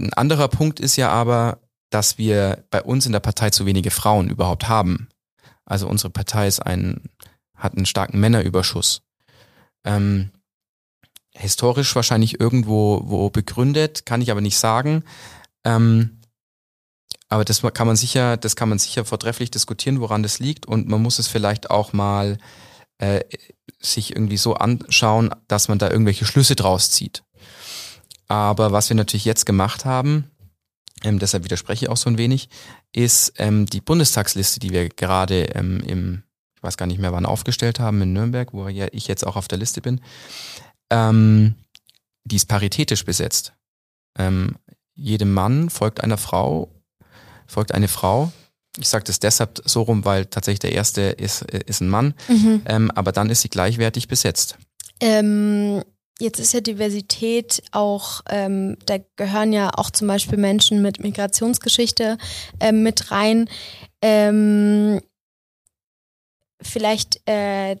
[0.00, 1.58] ein anderer Punkt ist ja aber,
[1.90, 5.08] dass wir bei uns in der Partei zu wenige Frauen überhaupt haben.
[5.64, 7.02] Also unsere Partei ist ein,
[7.54, 9.02] hat einen starken Männerüberschuss.
[9.84, 10.30] Ähm,
[11.34, 15.04] historisch wahrscheinlich irgendwo wo begründet, kann ich aber nicht sagen.
[15.64, 16.20] Ähm,
[17.28, 20.66] aber das kann man sicher, das kann man sicher vortrefflich diskutieren, woran das liegt.
[20.66, 22.36] Und man muss es vielleicht auch mal
[22.98, 23.20] äh,
[23.80, 27.24] sich irgendwie so anschauen, dass man da irgendwelche Schlüsse draus zieht.
[28.28, 30.30] Aber was wir natürlich jetzt gemacht haben,
[31.04, 32.48] ähm, deshalb widerspreche ich auch so ein wenig,
[32.94, 36.22] ist ähm, die Bundestagsliste, die wir gerade ähm, im,
[36.56, 39.36] ich weiß gar nicht mehr wann, aufgestellt haben in Nürnberg, wo ja ich jetzt auch
[39.36, 40.00] auf der Liste bin,
[40.90, 41.54] ähm,
[42.24, 43.54] die ist paritätisch besetzt.
[44.18, 44.56] Ähm,
[44.94, 46.68] jedem Mann folgt einer Frau,
[47.46, 48.30] folgt eine Frau
[48.78, 52.62] Ich sage das deshalb so rum, weil tatsächlich der erste ist, ist ein Mann, Mhm.
[52.66, 54.56] ähm, aber dann ist sie gleichwertig besetzt.
[55.00, 55.82] Ähm,
[56.22, 62.16] jetzt ist ja Diversität auch, ähm, da gehören ja auch zum Beispiel Menschen mit Migrationsgeschichte
[62.60, 63.48] ähm, mit rein.
[64.00, 65.00] Ähm,
[66.60, 67.76] vielleicht äh,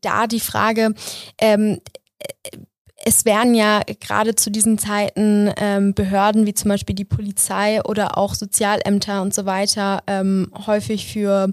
[0.00, 0.94] da die Frage,
[1.40, 1.80] ähm,
[2.18, 2.58] äh,
[3.04, 8.18] es werden ja gerade zu diesen Zeiten ähm, Behörden wie zum Beispiel die Polizei oder
[8.18, 11.52] auch Sozialämter und so weiter ähm, häufig für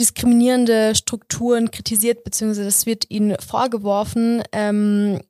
[0.00, 4.42] diskriminierende Strukturen kritisiert, beziehungsweise das wird ihnen vorgeworfen.
[4.50, 5.20] Ähm,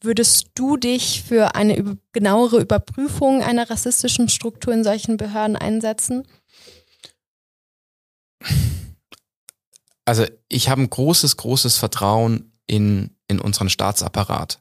[0.00, 6.26] würdest du dich für eine genauere Überprüfung einer rassistischen Struktur in solchen Behörden einsetzen?
[10.04, 14.60] Also ich habe ein großes, großes Vertrauen in, in unseren Staatsapparat.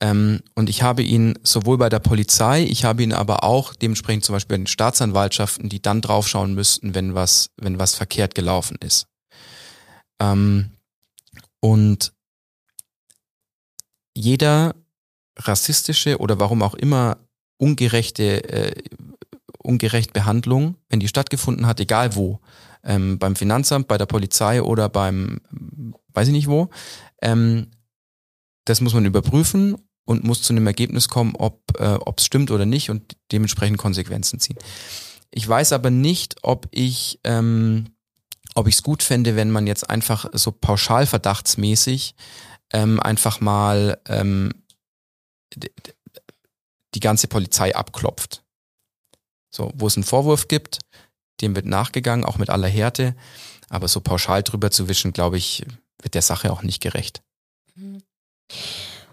[0.00, 4.24] Ähm, und ich habe ihn sowohl bei der Polizei, ich habe ihn aber auch dementsprechend
[4.24, 8.76] zum Beispiel bei den Staatsanwaltschaften, die dann draufschauen müssten, wenn was, wenn was verkehrt gelaufen
[8.80, 9.06] ist.
[10.20, 10.70] Ähm,
[11.60, 12.12] und
[14.14, 14.74] jeder
[15.36, 17.18] rassistische oder warum auch immer
[17.58, 18.82] ungerechte, äh,
[19.58, 22.40] ungerecht Behandlung, wenn die stattgefunden hat, egal wo,
[22.84, 25.40] ähm, beim Finanzamt, bei der Polizei oder beim,
[26.12, 26.68] weiß ich nicht wo,
[27.22, 27.68] ähm,
[28.64, 32.66] das muss man überprüfen und muss zu einem Ergebnis kommen, ob äh, es stimmt oder
[32.66, 34.58] nicht und dementsprechend Konsequenzen ziehen.
[35.30, 37.86] Ich weiß aber nicht, ob ich ähm,
[38.54, 42.14] ob ich es gut fände, wenn man jetzt einfach so pauschal verdachtsmäßig
[42.74, 44.52] ähm, einfach mal ähm,
[45.56, 48.42] die ganze Polizei abklopft.
[49.50, 50.80] So, wo es einen Vorwurf gibt,
[51.40, 53.14] dem wird nachgegangen, auch mit aller Härte,
[53.68, 55.64] aber so pauschal drüber zu wischen, glaube ich,
[56.02, 57.22] wird der Sache auch nicht gerecht.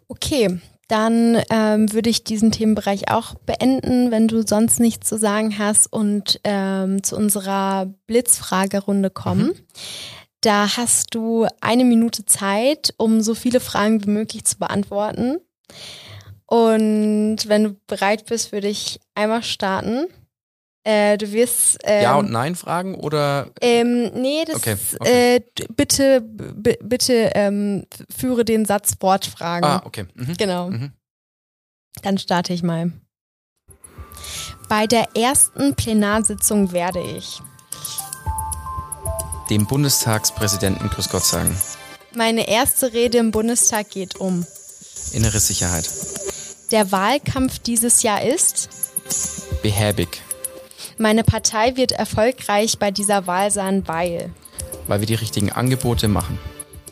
[0.08, 5.58] Okay, dann ähm, würde ich diesen Themenbereich auch beenden, wenn du sonst nichts zu sagen
[5.58, 9.48] hast und ähm, zu unserer Blitzfragerunde kommen.
[9.48, 9.56] Mhm.
[10.42, 15.38] Da hast du eine Minute Zeit, um so viele Fragen wie möglich zu beantworten.
[16.48, 20.08] Und wenn du bereit bist, würde ich einmal starten.
[20.84, 21.78] Äh, du wirst.
[21.84, 23.52] Ähm, ja und Nein fragen oder?
[23.62, 25.36] Ähm, nee, das okay, okay.
[25.36, 25.42] Äh,
[25.76, 29.64] bitte, bitte ähm, führe den Satz Wortfragen.
[29.64, 30.08] Ah, okay.
[30.16, 30.38] Mhm.
[30.38, 30.70] Genau.
[30.72, 30.92] Mhm.
[32.02, 32.92] Dann starte ich mal.
[34.68, 37.42] Bei der ersten Plenarsitzung werde ich
[39.52, 41.56] dem Bundestagspräsidenten Grüß Gott sagen.
[42.16, 44.46] Meine erste Rede im Bundestag geht um
[45.12, 45.90] innere Sicherheit.
[46.72, 48.70] Der Wahlkampf dieses Jahr ist
[49.62, 50.22] behäbig.
[50.98, 54.34] Meine Partei wird erfolgreich bei dieser Wahl sein, weil
[54.88, 56.40] weil wir die richtigen Angebote machen.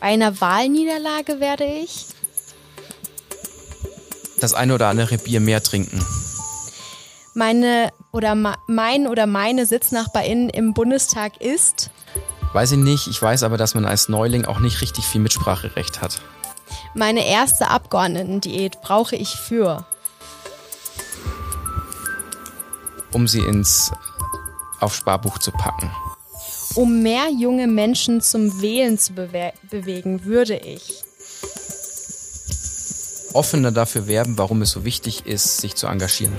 [0.00, 2.06] Bei einer Wahlniederlage werde ich
[4.38, 6.04] das eine oder andere Bier mehr trinken.
[7.32, 11.90] Meine oder mein oder meine Sitznachbarin im Bundestag ist
[12.52, 16.02] Weiß ich nicht, ich weiß aber, dass man als Neuling auch nicht richtig viel Mitspracherecht
[16.02, 16.20] hat.
[16.94, 19.86] Meine erste Abgeordnetendiät brauche ich für.
[23.12, 23.92] Um sie ins
[24.80, 25.90] auf Sparbuch zu packen.
[26.74, 31.02] Um mehr junge Menschen zum Wählen zu bewe bewegen, würde ich
[33.32, 36.34] offener dafür werben, warum es so wichtig ist, sich zu engagieren.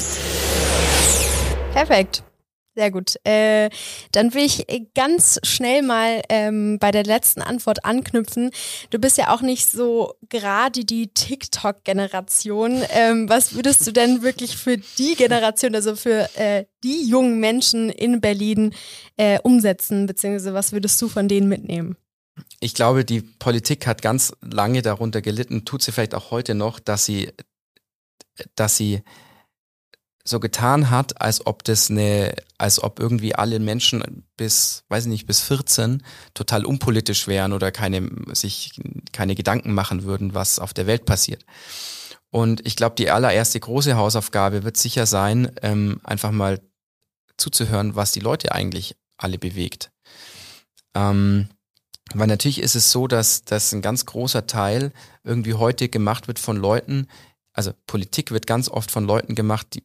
[1.74, 2.24] Perfekt.
[2.74, 3.16] Sehr gut.
[3.26, 3.70] Äh,
[4.14, 8.52] dann will ich ganz schnell mal ähm, bei der letzten Antwort anknüpfen.
[8.92, 12.82] Du bist ja auch nicht so gerade die TikTok-Generation.
[12.92, 17.90] Ähm, was würdest du denn wirklich für die Generation, also für äh, die jungen Menschen
[17.90, 18.74] in Berlin
[19.18, 21.98] äh, umsetzen, beziehungsweise was würdest du von denen mitnehmen?
[22.62, 26.80] Ich glaube, die Politik hat ganz lange darunter gelitten, tut sie vielleicht auch heute noch,
[26.80, 27.34] dass sie,
[28.56, 29.02] dass sie
[30.24, 35.10] so getan hat, als ob das eine, als ob irgendwie alle Menschen bis, weiß ich
[35.10, 36.04] nicht, bis 14
[36.34, 38.80] total unpolitisch wären oder keine, sich
[39.12, 41.46] keine Gedanken machen würden, was auf der Welt passiert.
[42.30, 46.62] Und ich glaube, die allererste große Hausaufgabe wird sicher sein, ähm, einfach mal
[47.38, 49.92] zuzuhören, was die Leute eigentlich alle bewegt.
[50.94, 51.50] Ähm,
[52.14, 54.92] weil natürlich ist es so, dass, dass ein ganz großer Teil
[55.24, 57.08] irgendwie heute gemacht wird von Leuten,
[57.54, 59.84] also Politik wird ganz oft von Leuten gemacht, die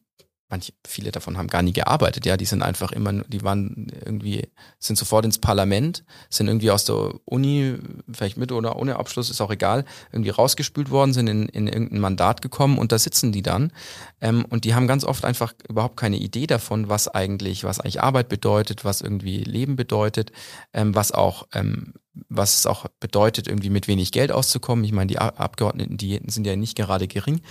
[0.49, 4.47] manche, viele davon haben gar nie gearbeitet, ja, die sind einfach immer, die waren irgendwie,
[4.79, 7.75] sind sofort ins Parlament, sind irgendwie aus der Uni,
[8.11, 11.99] vielleicht mit oder ohne Abschluss, ist auch egal, irgendwie rausgespült worden, sind in, in irgendein
[11.99, 13.73] Mandat gekommen und da sitzen die dann.
[14.21, 18.01] Ähm, und die haben ganz oft einfach überhaupt keine Idee davon, was eigentlich, was eigentlich
[18.01, 20.31] Arbeit bedeutet, was irgendwie Leben bedeutet,
[20.73, 21.93] ähm, was auch, ähm,
[22.29, 24.85] was es auch bedeutet, irgendwie mit wenig Geld auszukommen.
[24.85, 27.41] Ich meine, die Abgeordneten, die sind ja nicht gerade gering.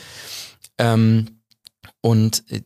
[0.79, 1.37] Ähm,
[2.01, 2.63] und äh,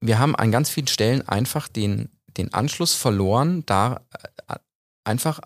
[0.00, 4.06] wir haben an ganz vielen Stellen einfach den, den Anschluss verloren, da
[4.48, 4.56] äh,
[5.04, 5.40] einfach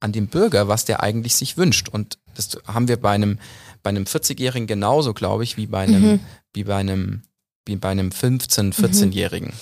[0.00, 1.88] an dem Bürger, was der eigentlich sich wünscht.
[1.88, 3.38] Und das haben wir bei einem,
[3.82, 6.20] bei einem 40-Jährigen genauso, glaube ich, wie bei einem, mhm.
[6.54, 7.22] wie bei einem,
[7.66, 9.48] wie bei einem 15-, 14-Jährigen.
[9.48, 9.54] Mhm.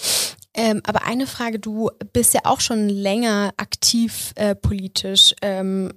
[0.59, 5.35] Ähm, aber eine Frage, du bist ja auch schon länger aktiv äh, politisch.
[5.43, 5.93] Ähm,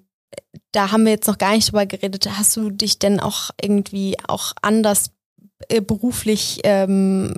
[0.71, 2.29] da haben wir jetzt noch gar nicht drüber geredet.
[2.37, 5.11] Hast du dich denn auch irgendwie auch anders
[5.67, 7.33] beruflich, ähm,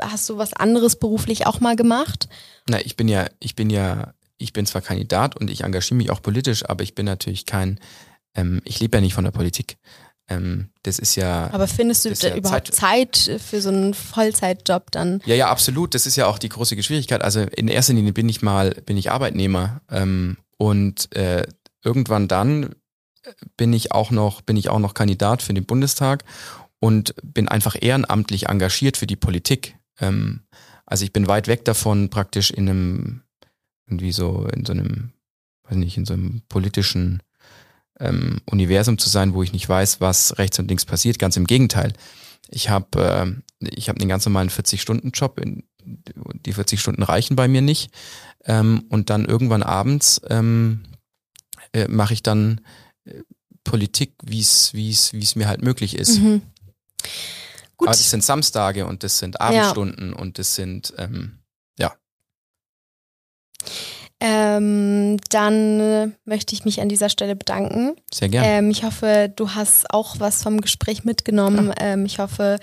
[0.00, 2.28] hast du was anderes beruflich auch mal gemacht?
[2.68, 6.10] Na, ich bin ja, ich bin ja, ich bin zwar Kandidat und ich engagiere mich
[6.10, 7.80] auch politisch, aber ich bin natürlich kein,
[8.34, 9.78] ähm, ich lebe ja nicht von der Politik.
[10.30, 11.48] Ähm, das ist ja.
[11.52, 15.22] Aber findest du ja überhaupt Zeit, Zeit, für so einen Vollzeitjob dann?
[15.24, 15.94] Ja, ja, absolut.
[15.94, 17.22] Das ist ja auch die große Schwierigkeit.
[17.22, 21.46] Also in erster Linie bin ich mal, bin ich Arbeitnehmer ähm, und äh,
[21.82, 22.74] irgendwann dann
[23.56, 26.24] bin ich auch noch, bin ich auch noch Kandidat für den Bundestag
[26.80, 29.76] und bin einfach ehrenamtlich engagiert für die Politik.
[30.00, 30.42] Ähm,
[30.86, 33.22] also ich bin weit weg davon, praktisch in einem,
[33.86, 35.12] irgendwie so, in so einem,
[35.64, 37.22] weiß nicht, in so einem politischen
[38.00, 41.18] ähm, Universum zu sein, wo ich nicht weiß, was rechts und links passiert.
[41.18, 41.92] Ganz im Gegenteil.
[42.48, 45.40] Ich habe äh, ich hab einen ganz normalen 40-Stunden-Job.
[45.84, 47.90] Die 40 Stunden reichen bei mir nicht.
[48.44, 50.84] Ähm, und dann irgendwann abends ähm,
[51.72, 52.60] äh, mache ich dann
[53.04, 53.22] äh,
[53.64, 56.20] Politik, wie es wie es wie es mir halt möglich ist.
[56.20, 56.42] Mhm.
[57.76, 57.88] Gut.
[57.88, 60.16] Aber das sind Samstage und das sind Abendstunden ja.
[60.18, 61.38] und das sind ähm,
[61.78, 61.94] ja.
[64.20, 67.94] Ähm, dann möchte ich mich an dieser Stelle bedanken.
[68.12, 68.48] Sehr gerne.
[68.48, 71.72] Ähm, ich hoffe, du hast auch was vom Gespräch mitgenommen.
[71.78, 72.58] Ähm, ich hoffe,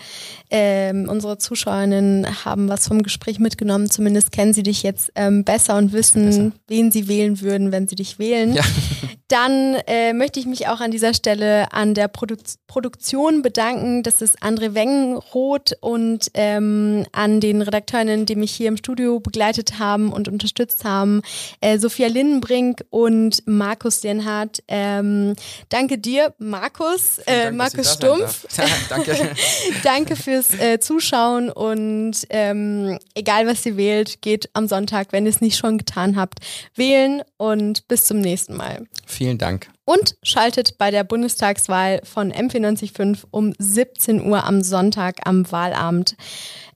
[0.49, 3.89] ähm, unsere Zuschauerinnen haben was vom Gespräch mitgenommen.
[3.89, 6.51] Zumindest kennen sie dich jetzt ähm, besser und wissen, besser.
[6.67, 8.53] wen sie wählen würden, wenn sie dich wählen.
[8.53, 8.63] Ja.
[9.27, 12.35] Dann äh, möchte ich mich auch an dieser Stelle an der Produ
[12.67, 14.03] Produktion bedanken.
[14.03, 19.79] Das ist André Wengenroth und ähm, an den Redakteurinnen, die mich hier im Studio begleitet
[19.79, 21.21] haben und unterstützt haben
[21.61, 24.63] äh, Sophia Lindenbrink und Markus Denhardt.
[24.67, 25.35] Ähm,
[25.69, 28.47] danke dir, Markus, äh, Dank, Markus Stumpf.
[28.89, 29.15] danke.
[29.83, 35.31] danke fürs äh, Zuschauen und ähm, egal was ihr wählt, geht am Sonntag, wenn ihr
[35.31, 36.39] es nicht schon getan habt,
[36.75, 38.85] wählen und bis zum nächsten Mal.
[39.15, 39.69] Vielen Dank.
[39.85, 46.15] Und schaltet bei der Bundestagswahl von M495 um 17 Uhr am Sonntag am Wahlabend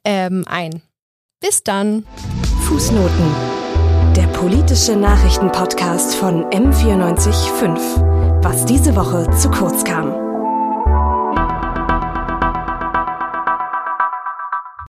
[0.06, 0.82] ähm, ein.
[1.42, 2.06] Bis dann.
[2.68, 3.60] Fußnoten
[4.16, 8.44] der politische Nachrichtenpodcast von M945.
[8.44, 10.29] Was diese Woche zu kurz kam.